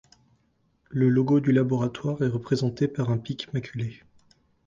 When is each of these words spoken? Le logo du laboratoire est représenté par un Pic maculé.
Le 0.89 1.09
logo 1.09 1.39
du 1.41 1.51
laboratoire 1.51 2.23
est 2.23 2.27
représenté 2.27 2.87
par 2.87 3.11
un 3.11 3.19
Pic 3.19 3.53
maculé. 3.53 3.99